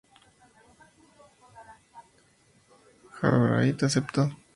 Galbraith 3.21 3.83
aceptó. 3.83 4.31